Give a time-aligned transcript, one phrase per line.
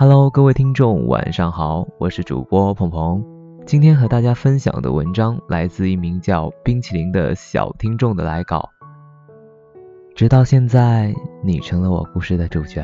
[0.00, 3.20] Hello，各位听众，晚上好，我是主播鹏鹏。
[3.66, 8.70] 今天和大家分享的文章来自一名叫冰淇淋的小听众的来稿。
[10.14, 11.12] 直到现在，
[11.42, 12.80] 你成了我故事的主角。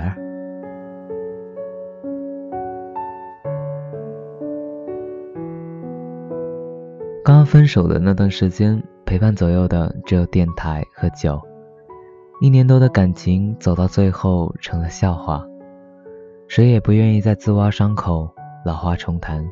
[7.24, 11.40] 刚刚分手的那段时间，陪伴左右的只有电台和酒。
[12.40, 15.46] 一年多的感情走到最后成了笑话，
[16.46, 18.30] 谁也不愿意再自挖伤口，
[18.64, 19.44] 老话重谈。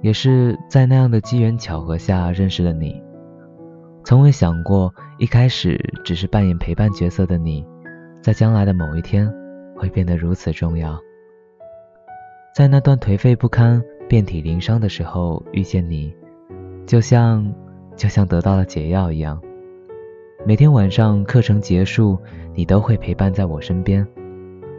[0.00, 3.02] 也是在那样的机缘巧合下认识了你，
[4.04, 7.66] 从未想过一开始只是扮演陪伴角色的你，
[8.22, 9.28] 在将来的某一天
[9.76, 10.98] 会变得如此重要。
[12.54, 16.14] 在那段颓废不堪、遍体鳞伤的时候遇见你。
[16.86, 17.52] 就像，
[17.96, 19.38] 就像得到了解药一样，
[20.46, 22.16] 每天晚上课程结束，
[22.54, 24.06] 你都会陪伴在我身边，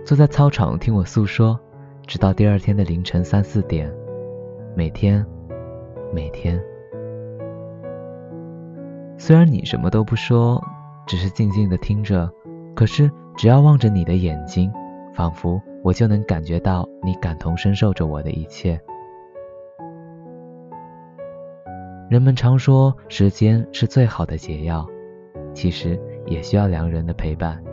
[0.10, 1.60] 坐在操场听我诉说，
[2.08, 3.94] 直到第二天的凌晨三四点。
[4.76, 5.24] 每天，
[6.12, 6.60] 每天。
[9.20, 10.60] 虽然你什么都不说，
[11.06, 12.28] 只是静静的听着，
[12.76, 14.72] 可是只要望着你的眼睛，
[15.14, 18.82] 仿佛我就能感觉到你感同身受着我的一切。
[22.10, 24.88] 人们常说时间是最好的解药，
[25.54, 27.64] 其实也需要良人的陪伴。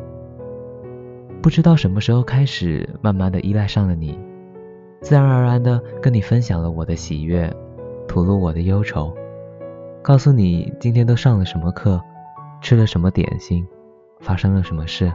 [1.47, 4.19] 不知道什么时候开始，慢慢的依赖上了你，
[5.01, 7.49] 自然而然的跟你分享了我的喜悦，
[8.09, 9.15] 吐露我的忧愁，
[10.03, 12.03] 告诉你今天都上了什么课，
[12.61, 13.65] 吃了什么点心，
[14.19, 15.13] 发生了什么事，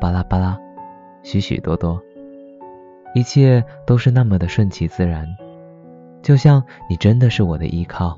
[0.00, 0.56] 巴拉巴拉，
[1.24, 2.00] 许许多多，
[3.12, 5.26] 一切都是那么的顺其自然。
[6.22, 8.16] 就像你真的是我的依靠。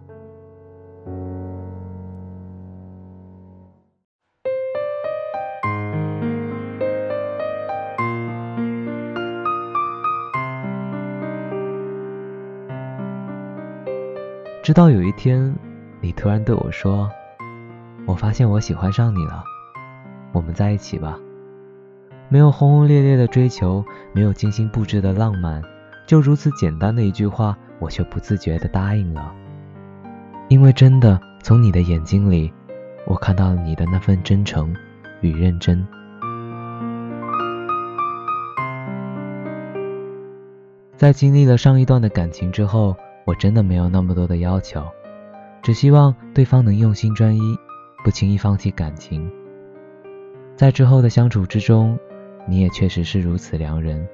[14.67, 15.55] 直到有一天，
[16.01, 17.09] 你突然对我说
[18.05, 19.45] ：“我发现我喜欢上你了，
[20.33, 21.17] 我们在一起吧。”
[22.29, 25.63] 没有轰轰烈烈的追求，没有精心布置的浪漫，
[26.05, 27.57] 就如此简单的一句话。
[27.79, 29.33] 我却不自觉地答应了，
[30.49, 32.53] 因为真的从你的眼睛里，
[33.07, 34.75] 我看到了你的那份真诚
[35.21, 35.87] 与认真。
[40.97, 42.97] 在经历了上一段的感情之后，
[43.27, 44.83] 我真的没有那么多的要求，
[45.61, 47.41] 只希望对方能用心专一，
[48.03, 49.31] 不轻易放弃感情。
[50.57, 51.99] 在之后的相处之中，
[52.49, 54.09] 你也确实是如此良人。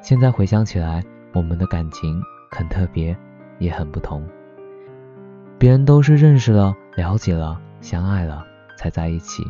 [0.00, 1.04] 现在回想起来，
[1.34, 2.22] 我们的感情。
[2.50, 3.14] 很特别，
[3.58, 4.26] 也很不同。
[5.58, 8.42] 别人都是认识了、了解了、相爱了
[8.78, 9.44] 才在一起，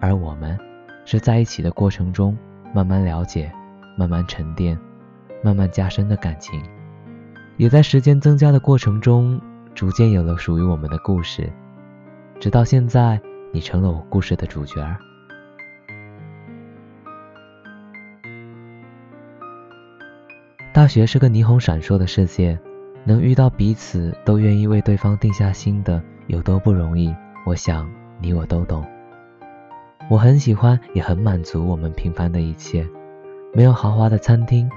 [0.00, 0.58] 而我们
[1.04, 2.34] 是在一起的过程中
[2.72, 3.52] 慢慢了解、
[3.98, 4.78] 慢慢沉淀、
[5.44, 6.58] 慢慢加深的感情，
[7.62, 9.40] 也在时间增加的过程中
[9.72, 11.48] 逐渐有了属于我们的故事。
[12.40, 13.20] 直到现在，
[13.52, 14.84] 你成了我故事的主角。
[20.74, 22.58] 大学是个霓虹闪烁的世界，
[23.04, 27.14] 能遇到彼此都愿意为对方定下心的有多不容易，
[27.46, 27.88] 我想
[28.20, 28.84] 你我都懂。
[30.10, 32.84] 我很喜欢，也很满足我们平凡的一切，
[33.54, 34.68] 没有豪华的餐厅，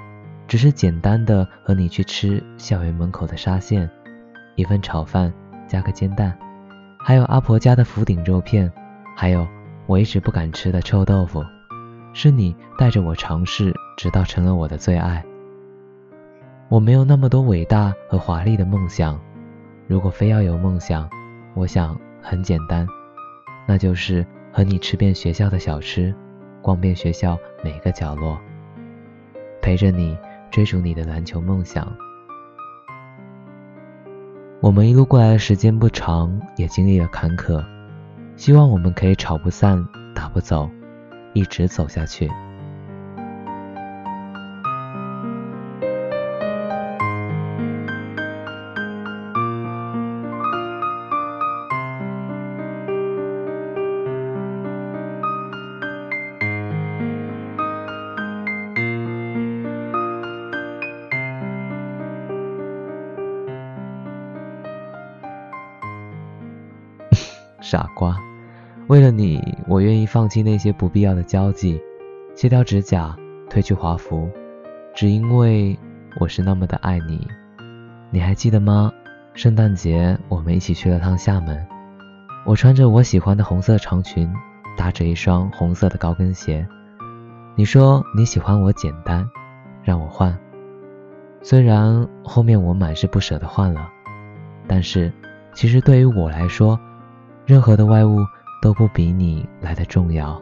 [0.48, 3.90] 只是简单的和你去吃校园门口的沙县，
[4.56, 5.34] 一份炒饭
[5.68, 6.38] 加个煎蛋，
[7.00, 8.72] 还有阿婆家的福鼎肉片，
[9.16, 9.48] 还有
[9.88, 11.44] 我一直不敢吃的臭豆腐，
[12.14, 15.24] 是你带着我尝试，直到成了我的最爱。
[16.70, 19.20] 我没有那么多伟大和华丽的梦想，
[19.88, 21.10] 如果非要有梦想，
[21.54, 22.88] 我想很简单，
[23.68, 26.14] 那就是和你吃遍学校的小吃，
[26.62, 28.40] 逛遍学校每个角落，
[29.62, 30.18] 陪着你
[30.56, 31.86] 追逐你的篮球梦想。
[34.62, 37.62] 我们一路过来的时间不长，也经历了坎坷，
[38.38, 39.86] 希望我们可以吵不散，
[40.16, 40.70] 打不走，
[41.34, 42.32] 一直走下去。
[67.66, 68.16] 傻瓜，
[68.90, 71.82] 为了你，我愿意放弃那些不必要的交际，
[72.36, 73.18] 卸掉指甲，
[73.50, 74.30] 褪去华服，
[74.94, 75.76] 只因为
[76.20, 77.28] 我是那么的爱你。
[78.12, 78.92] 你还记得吗？
[79.34, 81.66] 圣诞节我们一起去了趟厦门，
[82.46, 84.32] 我穿着我喜欢的红色长裙，
[84.78, 86.68] 搭着一双红色的高跟鞋。
[87.56, 89.28] 你说你喜欢我简单，
[89.82, 90.38] 让我换。
[91.42, 93.90] 虽然后面我满是不舍得换了，
[94.68, 95.12] 但是
[95.56, 96.80] 其实对于我来说，
[97.46, 98.26] 任何的外物
[98.60, 100.42] 都不比你来的重要。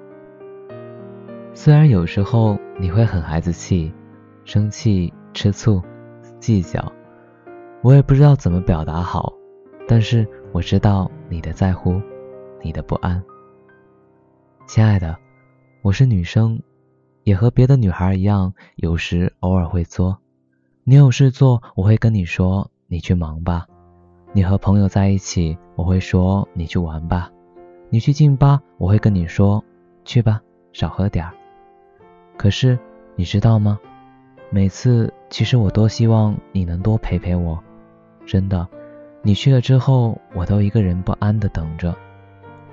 [1.54, 3.92] 虽然有时候你会很孩子气，
[4.46, 5.82] 生气、吃醋、
[6.40, 6.92] 计较，
[7.82, 9.34] 我也不知道怎么表达好，
[9.86, 12.02] 但是我知道你的在乎，
[12.62, 13.22] 你的不安。
[14.66, 15.18] 亲爱的，
[15.82, 16.62] 我是女生，
[17.24, 20.18] 也和别的女孩一样，有时偶尔会作。
[20.86, 23.66] 你有事做，我会跟你说，你去忙吧。
[24.32, 27.31] 你和朋友在一起，我会说你去玩吧。
[27.90, 29.64] 你去劲吧，我会跟你说
[30.04, 30.42] 去吧，
[30.72, 31.34] 少喝点儿。
[32.38, 32.78] 可是
[33.16, 33.80] 你知道吗？
[34.50, 37.58] 每次其实我多希望你能多陪陪我，
[38.25, 38.68] 真的。
[39.22, 41.96] 你去了之后，我都一个人不安的等着，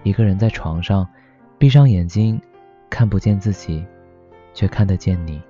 [0.02, 1.06] 一个人在床上，
[1.58, 2.40] 闭上眼睛，
[2.88, 3.84] 看不见自己，
[4.52, 5.40] 却看得见你。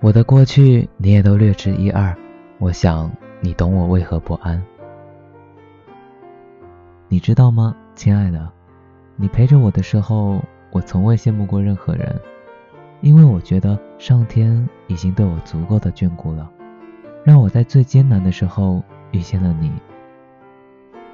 [0.00, 2.16] 我的过去你也都略知一二，
[2.58, 4.62] 我想你懂我为何不安。
[7.10, 8.46] 你知道吗，亲爱的？
[9.16, 12.14] 你陪着我的时候，我从未羡慕过任何人，
[13.00, 16.50] 因为我觉得上天已经对我足够的眷顾了，
[17.24, 19.72] 让我在最艰难的时候遇见了你。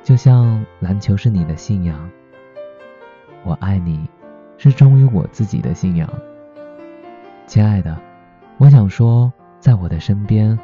[0.02, 2.10] 就像篮球是你的信仰，
[3.44, 4.08] 我爱你，
[4.58, 6.10] 是忠于我自己的信仰，
[7.46, 7.96] 亲爱的。
[8.58, 10.58] 我想说，在我的身边，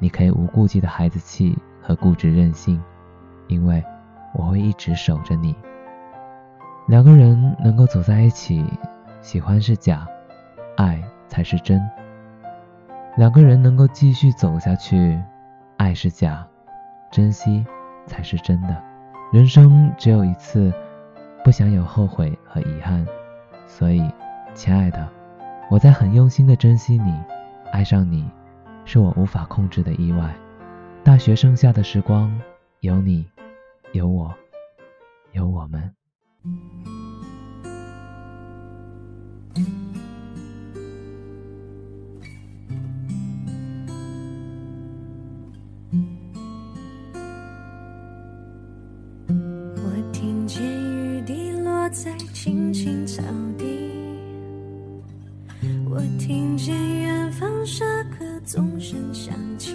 [0.00, 2.82] 你可以无顾忌的孩子气和固执任性，
[3.46, 3.82] 因为
[4.34, 5.54] 我会一直守着你。
[6.88, 8.64] 两个人能够走在一起，
[9.20, 10.06] 喜欢是假，
[10.76, 11.80] 爱才是真。
[13.16, 15.20] 两个人能够继续走下去，
[15.76, 16.46] 爱是假，
[17.10, 17.64] 珍惜
[18.06, 18.76] 才是真的。
[19.32, 20.72] 人生只有一次，
[21.44, 23.06] 不想有后悔和遗憾，
[23.66, 24.10] 所以，
[24.54, 25.08] 亲爱的。
[25.70, 27.14] 我在很用心的珍惜你，
[27.70, 28.28] 爱上你，
[28.84, 30.34] 是我无法控制的意外。
[31.04, 32.38] 大学剩下的时光，
[32.80, 33.26] 有你，
[33.92, 34.34] 有我，
[35.32, 35.94] 有我们。
[49.28, 53.22] 我听见雨滴落在青青草
[53.58, 53.90] 地。
[55.90, 59.74] 我听见远方下课钟声响起，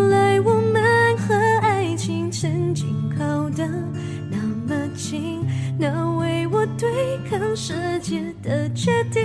[8.11, 9.23] 界的决定，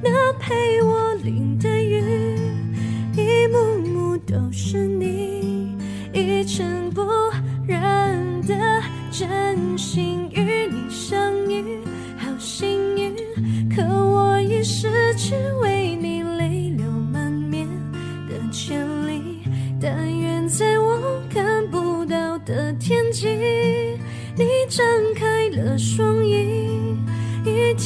[0.00, 2.38] 那陪我淋的雨，
[3.16, 5.76] 一幕幕都是你
[6.12, 7.02] 一尘不
[7.66, 8.54] 染的。
[9.10, 10.21] 真心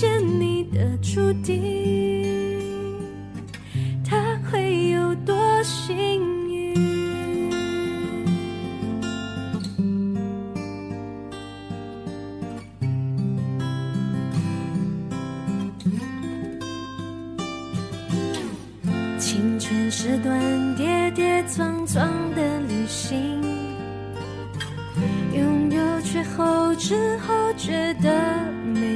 [0.07, 1.53] 见你的注定，
[4.09, 5.35] 他会有多
[5.65, 6.77] 幸运？
[19.19, 23.43] 青春是段跌跌撞撞的旅行，
[25.35, 28.09] 拥有却后知后觉的
[28.73, 28.96] 美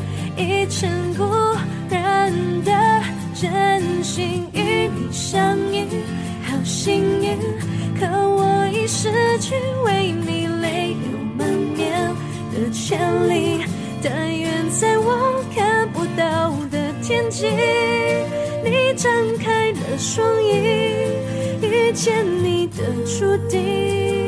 [21.91, 24.20] 遇见你的注定。